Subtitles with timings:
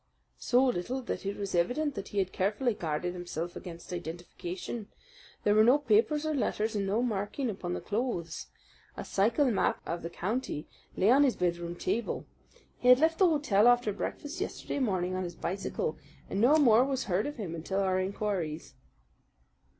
[0.39, 4.87] "So little that it was evident that he had carefully guarded himself against identification.
[5.43, 8.47] There were no papers or letters, and no marking upon the clothes.
[8.97, 10.67] A cycle map of the county
[10.97, 12.25] lay on his bedroom table.
[12.79, 15.99] He had left the hotel after breakfast yesterday morning on his bicycle,
[16.31, 18.73] and no more was heard of him until our inquiries."